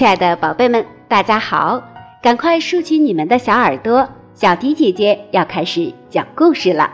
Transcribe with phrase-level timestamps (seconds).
[0.00, 1.82] 亲爱的宝贝们，大家好！
[2.22, 6.90] 赶快竖起你们的小耳朵，小迪姐姐要开始讲故事了。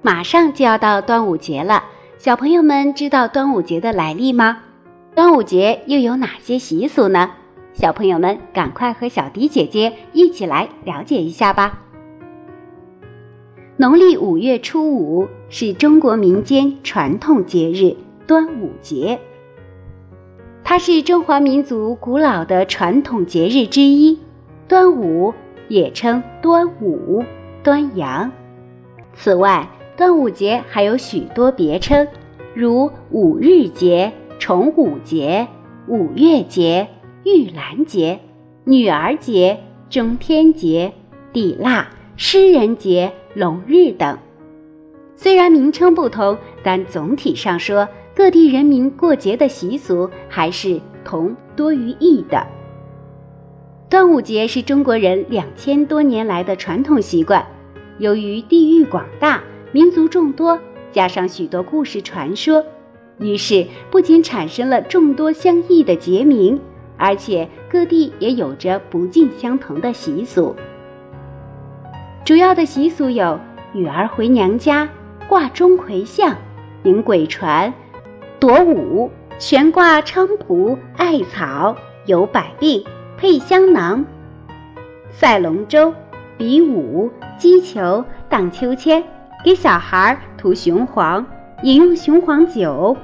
[0.00, 1.84] 马上就要到端午节了，
[2.16, 4.62] 小朋友们知道端午节的来历吗？
[5.14, 7.30] 端午节又有哪些习俗呢？
[7.74, 11.78] 小朋友们赶快和小迪姐姐一起来了解一下吧。
[13.76, 17.94] 农历五月初五是中国民间传统节日
[18.26, 19.20] 端午节。
[20.74, 24.18] 它是中华民族古老的传统节日之一，
[24.66, 25.32] 端午
[25.68, 27.22] 也称端午、
[27.62, 28.32] 端阳。
[29.14, 32.08] 此外，端午节还有许多别称，
[32.54, 35.46] 如五日节、重五节、
[35.86, 36.88] 五月节、
[37.22, 38.18] 玉兰节、
[38.64, 40.92] 女儿节、中天节、
[41.32, 44.18] 地腊、诗人节、龙日等。
[45.14, 47.88] 虽然名称不同，但总体上说。
[48.16, 52.46] 各地人民过节的习俗还是同多于异的。
[53.90, 57.44] 端午节是中国人两千多年来的传统习惯。
[57.98, 59.42] 由于地域广大、
[59.72, 60.58] 民族众多，
[60.92, 62.64] 加上许多故事传说，
[63.18, 66.60] 于是不仅产生了众多相异的节名，
[66.96, 70.54] 而且各地也有着不尽相同的习俗。
[72.24, 73.38] 主要的习俗有：
[73.72, 74.88] 女儿回娘家、
[75.28, 76.36] 挂钟馗像、
[76.84, 77.72] 迎鬼船。
[78.46, 82.84] 夺五，悬挂菖蒲、艾草、有百病、
[83.16, 84.04] 配香囊；
[85.10, 85.94] 赛龙舟、
[86.36, 89.02] 比武、击球、荡秋千；
[89.42, 91.24] 给小孩涂雄黄，
[91.62, 92.94] 饮用雄黄酒，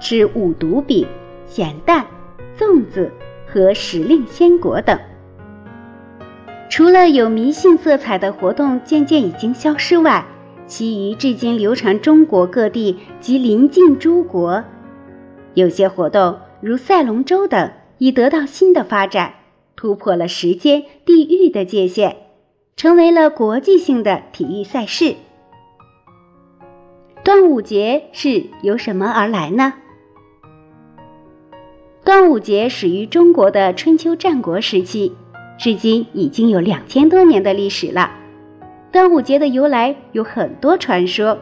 [0.00, 1.06] 吃五毒饼、
[1.44, 2.06] 咸蛋、
[2.58, 3.12] 粽子
[3.46, 4.98] 和时令鲜果等。
[6.70, 10.24] 除了有迷信色彩的活动渐渐已经消失外，
[10.66, 14.64] 其余至今流传中国各地及邻近诸国。
[15.58, 19.34] 有些活动，如赛龙舟等，已得到新的发展，
[19.74, 22.16] 突破了时间、地域的界限，
[22.76, 25.16] 成为了国际性的体育赛事。
[27.24, 29.74] 端午节是由什么而来呢？
[32.04, 35.12] 端午节始于中国的春秋战国时期，
[35.58, 38.12] 至今已经有两千多年的历史了。
[38.92, 41.36] 端午节的由来有很多传说，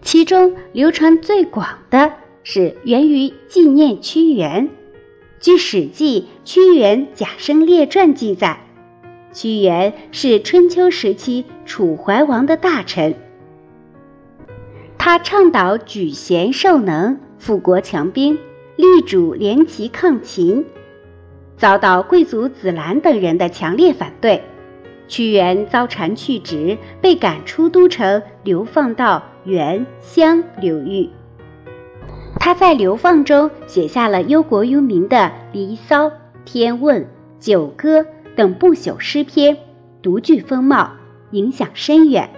[0.00, 2.21] 其中流传最广的。
[2.44, 4.68] 是源于纪念屈原。
[5.40, 8.60] 据《史记·屈原贾生列传》记载，
[9.32, 13.14] 屈原是春秋时期楚怀王的大臣。
[14.98, 18.38] 他倡导举贤授能、富国强兵，
[18.76, 20.64] 力主联齐抗秦，
[21.56, 24.42] 遭到贵族子兰等人的强烈反对。
[25.08, 31.08] 屈原遭谗去职，被赶出都城，流放到沅湘流域。
[32.44, 35.16] 他在流放中写下了忧国忧民的
[35.52, 36.06] 《离骚》
[36.44, 37.02] 《天问》
[37.38, 38.00] 《九歌》
[38.34, 39.56] 等不朽诗篇，
[40.02, 40.90] 独具风貌，
[41.30, 42.28] 影响深远。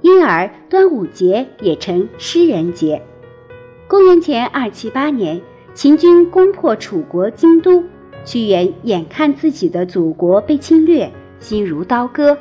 [0.00, 3.02] 因而，端午节也称诗人节。
[3.88, 5.42] 公元前二七八年，
[5.74, 7.82] 秦军攻破楚国京都，
[8.24, 12.38] 屈原眼看自己的祖国被侵略，心如刀割，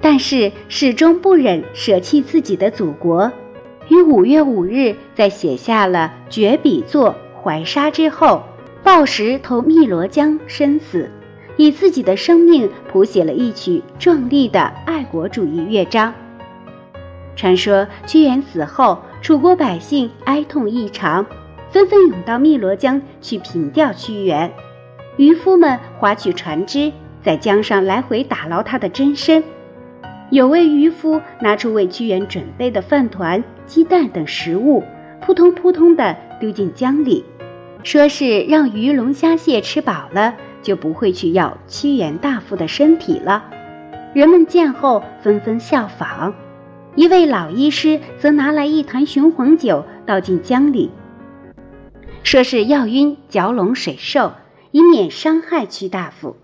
[0.00, 3.30] 但是始终不忍舍弃自己的祖国。
[3.88, 7.10] 于五月五日，在写下了绝笔作
[7.42, 8.42] 《怀沙》之后，
[8.82, 11.10] 抱石投汨罗江身死，
[11.56, 16.12] 以自己的生命谱写了一曲壮丽的爱国主义乐章。
[17.36, 21.24] 传说屈原死后，楚国百姓哀痛异常，
[21.70, 24.50] 纷纷涌到汨罗江去凭吊屈原。
[25.16, 26.92] 渔夫们划取船只，
[27.22, 29.42] 在江上来回打捞他的真身。
[30.32, 34.82] 有位渔夫拿出为屈原准备的饭团、鸡蛋等食物，
[35.20, 37.22] 扑通扑通地丢进江里，
[37.82, 43.44] 说是让鱼龙虾蟹吃饱了，就不会去要屈原大夫的身体了。
[44.14, 46.32] 人们见后纷纷效仿。
[46.96, 50.90] 一位老医师则拿来一坛雄黄酒倒进江里，
[52.22, 54.32] 说是要晕蛟龙水兽，
[54.70, 56.38] 以免伤害屈大夫。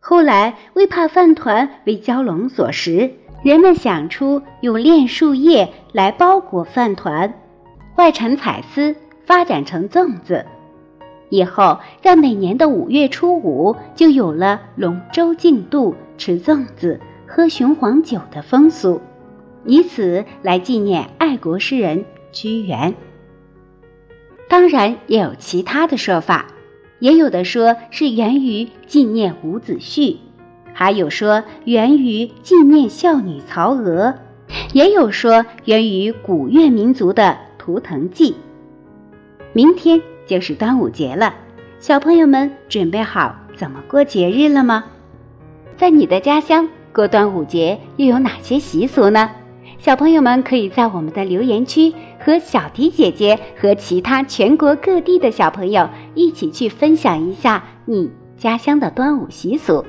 [0.00, 3.10] 后来为怕饭团为蛟龙所食。
[3.46, 7.32] 人们想出用炼树叶来包裹饭团，
[7.94, 10.44] 外缠彩丝，发展成粽子。
[11.28, 19.00] 以后，在每年的五月初五，就有了龙舟竞渡、吃粽子、喝雄黄酒的风俗，
[19.64, 22.92] 以此来纪念爱国诗人屈原。
[24.48, 26.46] 当然，也有其他的说法，
[26.98, 30.16] 也有的说是源于纪念伍子胥。
[30.78, 34.14] 还有说源于纪念孝女曹娥，
[34.74, 38.34] 也有说源于古越民族的图腾祭。
[39.54, 41.34] 明天就是端午节了，
[41.78, 44.84] 小朋友们准备好怎么过节日了吗？
[45.78, 49.30] 在你的家乡过端午节又有哪些习俗呢？
[49.78, 59.82] 小朋友们可以在我们的留言区和小迪姐姐和其他全国各地的小朋友一起去分享一下你家乡的端午习俗。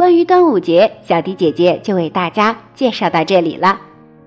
[0.00, 3.78] 关于端午节，小迪姐姐就为大家介绍到这里了。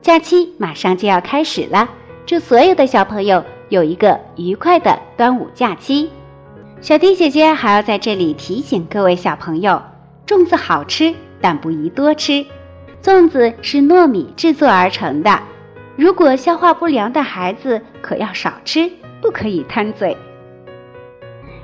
[0.04, 1.90] 假期马上就要开始了，
[2.28, 6.12] 祝所有的小朋友有一个愉快的端午假期。
[6.80, 9.82] 小迪姐姐还要在这里提醒各位小朋友：
[10.28, 11.12] 粽子好吃，
[11.42, 12.46] 但不宜多吃。
[13.02, 15.40] 粽子是糯米制作而成的，
[15.96, 18.88] 如果消化不良的孩子可要少吃，
[19.24, 20.16] 不可以贪嘴。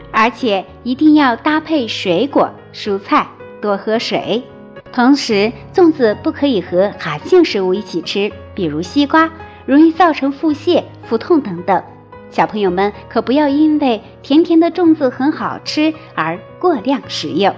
[0.09, 3.27] 而且一定要搭配水果、蔬菜，
[3.61, 4.43] 多喝水。
[4.91, 9.29] 同时，粽子不可以和寒性食物一起吃，比如西瓜，
[9.65, 11.83] 容易造成腹泻、腹痛等等。
[12.31, 17.53] 小朋友们可不要因为甜甜的粽子很好吃而过量食用。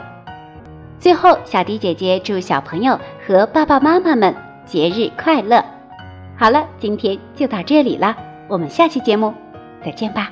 [1.00, 5.64] 最后，小迪姐姐祝小朋友和爸爸妈妈们节日快乐。
[6.38, 8.16] 好了，今天就到这里了，
[8.48, 9.34] 我们下期节目
[9.84, 10.32] 再见吧。